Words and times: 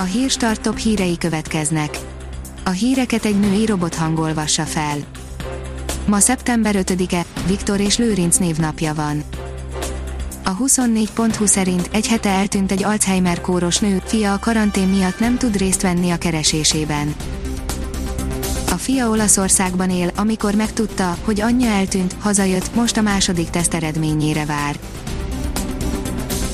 A 0.00 0.02
hírstart 0.02 0.60
top 0.60 0.78
hírei 0.78 1.18
következnek. 1.18 1.98
A 2.64 2.70
híreket 2.70 3.24
egy 3.24 3.40
női 3.40 3.66
robot 3.66 3.94
hangolvassa 3.94 4.62
fel. 4.64 4.96
Ma 6.06 6.18
szeptember 6.18 6.74
5-e, 6.78 7.24
Viktor 7.46 7.80
és 7.80 7.98
Lőrinc 7.98 8.36
névnapja 8.36 8.94
van. 8.94 9.22
A 10.44 10.56
24.20 10.56 11.46
szerint 11.46 11.88
egy 11.92 12.06
hete 12.06 12.28
eltűnt 12.28 12.72
egy 12.72 12.84
Alzheimer 12.84 13.40
kóros 13.40 13.78
nő, 13.78 14.02
fia 14.04 14.32
a 14.32 14.38
karantén 14.38 14.88
miatt 14.88 15.18
nem 15.18 15.38
tud 15.38 15.56
részt 15.56 15.82
venni 15.82 16.10
a 16.10 16.18
keresésében. 16.18 17.14
A 18.70 18.74
fia 18.74 19.08
Olaszországban 19.08 19.90
él, 19.90 20.10
amikor 20.16 20.54
megtudta, 20.54 21.16
hogy 21.24 21.40
anyja 21.40 21.70
eltűnt, 21.70 22.16
hazajött, 22.18 22.74
most 22.74 22.96
a 22.96 23.02
második 23.02 23.50
teszt 23.50 23.74
eredményére 23.74 24.44
vár. 24.44 24.78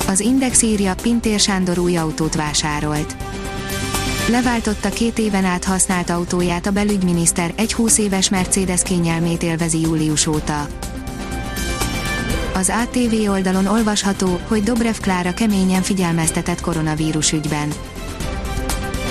Az 0.08 0.20
Index 0.20 0.62
írja, 0.62 0.94
Pintér 1.02 1.40
Sándor 1.40 1.78
új 1.78 1.96
autót 1.96 2.34
vásárolt. 2.34 3.16
Leváltotta 4.30 4.88
két 4.88 5.18
éven 5.18 5.44
át 5.44 5.64
használt 5.64 6.10
autóját 6.10 6.66
a 6.66 6.70
belügyminiszter, 6.70 7.52
egy 7.56 7.72
20 7.72 7.98
éves 7.98 8.28
Mercedes 8.28 8.82
kényelmét 8.82 9.42
élvezi 9.42 9.80
július 9.80 10.26
óta. 10.26 10.66
Az 12.54 12.72
ATV 12.82 13.30
oldalon 13.30 13.66
olvasható, 13.66 14.40
hogy 14.48 14.62
Dobrev 14.62 14.96
Klára 15.00 15.34
keményen 15.34 15.82
figyelmeztetett 15.82 16.60
koronavírus 16.60 17.32
ügyben. 17.32 17.72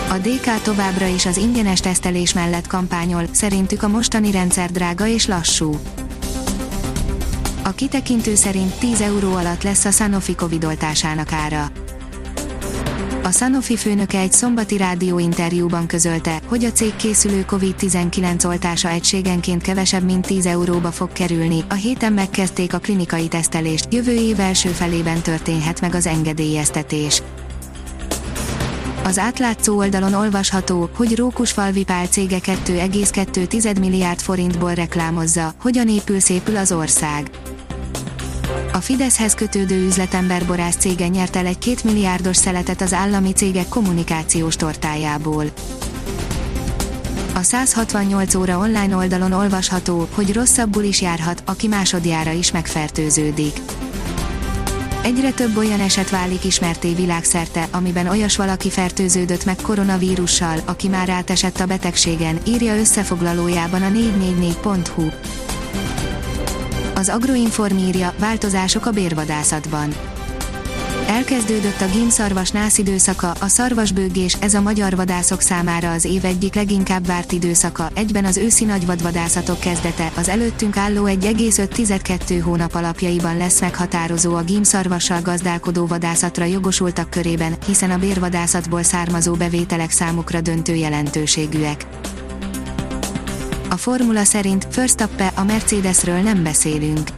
A 0.09 0.17
DK 0.17 0.61
továbbra 0.61 1.05
is 1.05 1.25
az 1.25 1.37
ingyenes 1.37 1.79
tesztelés 1.79 2.33
mellett 2.33 2.67
kampányol, 2.67 3.23
szerintük 3.31 3.83
a 3.83 3.87
mostani 3.87 4.31
rendszer 4.31 4.71
drága 4.71 5.07
és 5.07 5.27
lassú. 5.27 5.79
A 7.65 7.71
kitekintő 7.71 8.35
szerint 8.35 8.79
10 8.79 9.01
euró 9.01 9.33
alatt 9.33 9.63
lesz 9.63 9.85
a 9.85 9.91
Sanofi 9.91 10.35
Covid 10.35 10.63
oltásának 10.65 11.31
ára. 11.31 11.71
A 13.23 13.31
Sanofi 13.31 13.75
főnöke 13.75 14.19
egy 14.19 14.31
szombati 14.31 14.77
rádióinterjúban 14.77 15.87
közölte, 15.87 16.41
hogy 16.45 16.63
a 16.63 16.71
cég 16.71 16.95
készülő 16.95 17.45
COVID-19 17.47 18.45
oltása 18.47 18.89
egységenként 18.89 19.61
kevesebb 19.61 20.03
mint 20.03 20.25
10 20.25 20.45
euróba 20.45 20.91
fog 20.91 21.11
kerülni. 21.11 21.63
A 21.69 21.73
héten 21.73 22.13
megkezdték 22.13 22.73
a 22.73 22.77
klinikai 22.77 23.27
tesztelést, 23.27 23.93
jövő 23.93 24.13
év 24.13 24.39
első 24.39 24.69
felében 24.69 25.21
történhet 25.21 25.81
meg 25.81 25.95
az 25.95 26.05
engedélyeztetés. 26.05 27.21
Az 29.03 29.17
átlátszó 29.17 29.77
oldalon 29.77 30.13
olvasható, 30.13 30.89
hogy 30.95 31.15
Rókusfalvi 31.15 31.83
Pál 31.83 32.05
cége 32.05 32.39
2,2 32.39 33.79
milliárd 33.79 34.19
forintból 34.19 34.73
reklámozza, 34.73 35.53
hogyan 35.61 35.89
épül 35.89 36.19
szépül 36.19 36.57
az 36.57 36.71
ország. 36.71 37.29
A 38.73 38.77
Fideszhez 38.77 39.33
kötődő 39.33 39.85
üzletember 39.85 40.45
borász 40.45 40.75
cége 40.75 41.07
nyert 41.07 41.35
el 41.35 41.45
egy 41.45 41.57
két 41.57 41.83
milliárdos 41.83 42.37
szeletet 42.37 42.81
az 42.81 42.93
állami 42.93 43.31
cégek 43.31 43.67
kommunikációs 43.67 44.55
tortájából. 44.55 45.45
A 47.35 47.41
168 47.41 48.35
óra 48.35 48.57
online 48.57 48.95
oldalon 48.95 49.31
olvasható, 49.31 50.07
hogy 50.13 50.33
rosszabbul 50.33 50.83
is 50.83 51.01
járhat, 51.01 51.43
aki 51.45 51.67
másodjára 51.67 52.31
is 52.31 52.51
megfertőződik. 52.51 53.59
Egyre 55.03 55.31
több 55.31 55.57
olyan 55.57 55.79
eset 55.79 56.09
válik 56.09 56.43
ismerté 56.43 56.93
világszerte, 56.93 57.67
amiben 57.71 58.07
olyas 58.07 58.37
valaki 58.37 58.69
fertőződött 58.69 59.45
meg 59.45 59.55
koronavírussal, 59.55 60.59
aki 60.65 60.87
már 60.87 61.09
átesett 61.09 61.59
a 61.59 61.65
betegségen, 61.65 62.39
írja 62.47 62.77
összefoglalójában 62.77 63.81
a 63.81 63.89
444.hu. 63.89 65.09
Az 67.03 67.09
Agroinform 67.09 67.77
írja, 67.77 68.13
változások 68.19 68.85
a 68.85 68.91
bérvadászatban. 68.91 69.93
Elkezdődött 71.07 71.81
a 71.81 71.85
gímszarvas 71.85 72.51
nász 72.51 72.77
időszaka, 72.77 73.31
a 73.39 73.47
szarvasbőgés, 73.47 74.33
ez 74.39 74.53
a 74.53 74.61
magyar 74.61 74.95
vadászok 74.95 75.41
számára 75.41 75.91
az 75.91 76.05
év 76.05 76.25
egyik 76.25 76.55
leginkább 76.55 77.05
várt 77.05 77.31
időszaka, 77.31 77.89
egyben 77.93 78.25
az 78.25 78.37
őszi 78.37 78.65
nagyvadvadászatok 78.65 79.59
kezdete, 79.59 80.11
az 80.15 80.29
előttünk 80.29 80.77
álló 80.77 81.05
1,5-2 81.05 82.41
hónap 82.43 82.75
alapjaiban 82.75 83.37
lesz 83.37 83.61
meghatározó 83.61 84.35
a 84.35 84.43
gímszarvassal 84.43 85.21
gazdálkodó 85.21 85.85
vadászatra 85.85 86.45
jogosultak 86.45 87.09
körében, 87.09 87.55
hiszen 87.65 87.91
a 87.91 87.97
bérvadászatból 87.97 88.83
származó 88.83 89.33
bevételek 89.33 89.91
számukra 89.91 90.41
döntő 90.41 90.75
jelentőségűek. 90.75 91.85
A 93.73 93.77
formula 93.77 94.23
szerint 94.23 94.75
Verstappen 94.75 95.31
a 95.35 95.43
Mercedesről 95.43 96.19
nem 96.19 96.43
beszélünk. 96.43 97.09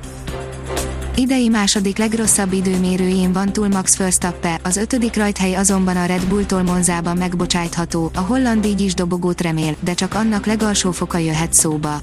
Idei 1.16 1.48
második 1.48 1.98
legrosszabb 1.98 2.54
időmérőjén 2.54 3.34
van 3.34 3.54
túl 3.54 3.68
Max 3.68 3.98
Verstappen, 3.98 4.60
az 4.64 4.78
ötödik 4.78 5.16
rajthely 5.16 5.56
azonban 5.56 5.98
a 5.98 6.06
Red 6.06 6.26
Bulltól 6.26 6.64
Monzában 6.64 7.18
megbocsájtható, 7.18 8.12
a 8.16 8.20
holland 8.20 8.66
így 8.66 8.82
is 8.82 8.94
dobogót 8.94 9.42
remél, 9.42 9.76
de 9.80 9.94
csak 9.94 10.14
annak 10.14 10.46
legalsó 10.46 10.92
foka 10.92 11.18
jöhet 11.18 11.54
szóba. 11.54 12.02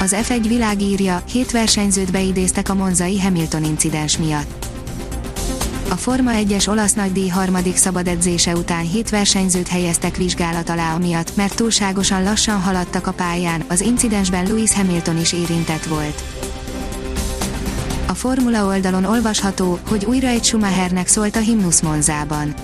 Az 0.00 0.16
F1 0.22 0.44
világírja, 0.48 1.22
hét 1.32 1.50
versenyzőt 1.50 2.12
beidéztek 2.12 2.68
a 2.68 2.74
monzai 2.74 3.20
Hamilton 3.20 3.64
incidens 3.64 4.18
miatt. 4.18 4.66
A 5.90 5.96
Forma 5.96 6.30
1-es 6.34 6.68
olasz 6.68 6.92
nagydíj 6.92 7.28
harmadik 7.28 7.76
szabad 7.76 8.08
edzése 8.08 8.56
után 8.56 8.84
hét 8.84 9.10
versenyzőt 9.10 9.68
helyeztek 9.68 10.16
vizsgálat 10.16 10.68
alá 10.68 10.94
amiatt, 10.94 11.36
mert 11.36 11.56
túlságosan 11.56 12.22
lassan 12.22 12.60
haladtak 12.60 13.06
a 13.06 13.12
pályán, 13.12 13.64
az 13.68 13.80
incidensben 13.80 14.46
Lewis 14.46 14.72
Hamilton 14.72 15.18
is 15.20 15.32
érintett 15.32 15.84
volt. 15.84 16.22
A 18.06 18.14
Formula 18.14 18.64
oldalon 18.64 19.04
olvasható, 19.04 19.78
hogy 19.88 20.04
újra 20.04 20.28
egy 20.28 20.44
Schumachernek 20.44 21.06
szólt 21.06 21.36
a 21.36 21.40
himnusz 21.40 21.80
Monzában. 21.80 22.54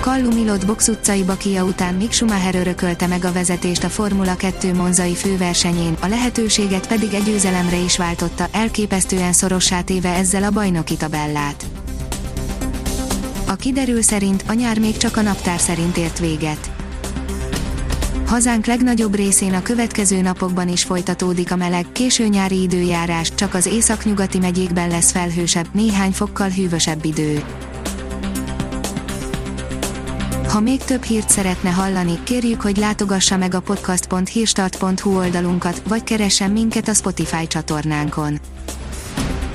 Kallu 0.00 0.34
Milot 0.34 0.66
box 0.66 0.88
utcai 0.88 1.22
bakia 1.22 1.64
után 1.64 1.94
Mick 1.94 2.12
Schumacher 2.12 2.54
örökölte 2.54 3.06
meg 3.06 3.24
a 3.24 3.32
vezetést 3.32 3.84
a 3.84 3.88
Formula 3.88 4.36
2 4.36 4.74
monzai 4.74 5.14
főversenyén, 5.14 5.96
a 6.00 6.06
lehetőséget 6.06 6.86
pedig 6.86 7.14
egy 7.14 7.24
győzelemre 7.24 7.76
is 7.76 7.96
váltotta, 7.96 8.48
elképesztően 8.52 9.32
szorossá 9.32 9.80
téve 9.80 10.14
ezzel 10.14 10.42
a 10.42 10.50
bajnoki 10.50 10.96
tabellát. 10.96 11.81
A 13.52 13.56
kiderül 13.56 14.02
szerint 14.02 14.44
a 14.48 14.52
nyár 14.52 14.78
még 14.78 14.96
csak 14.96 15.16
a 15.16 15.20
naptár 15.20 15.60
szerint 15.60 15.96
ért 15.96 16.18
véget. 16.18 16.70
Hazánk 18.26 18.66
legnagyobb 18.66 19.14
részén 19.14 19.54
a 19.54 19.62
következő 19.62 20.20
napokban 20.20 20.68
is 20.68 20.84
folytatódik 20.84 21.52
a 21.52 21.56
meleg, 21.56 21.86
késő 21.92 22.26
nyári 22.26 22.62
időjárás, 22.62 23.34
csak 23.34 23.54
az 23.54 23.66
északnyugati 23.66 24.38
megyékben 24.38 24.88
lesz 24.88 25.10
felhősebb, 25.10 25.66
néhány 25.72 26.12
fokkal 26.12 26.48
hűvösebb 26.48 27.04
idő. 27.04 27.44
Ha 30.48 30.60
még 30.60 30.84
több 30.84 31.02
hírt 31.02 31.28
szeretne 31.30 31.70
hallani, 31.70 32.22
kérjük, 32.24 32.60
hogy 32.60 32.76
látogassa 32.76 33.36
meg 33.36 33.54
a 33.54 33.60
podcast.hírstart.hu 33.60 35.16
oldalunkat, 35.16 35.82
vagy 35.88 36.04
keressen 36.04 36.50
minket 36.50 36.88
a 36.88 36.94
Spotify 36.94 37.46
csatornánkon. 37.46 38.40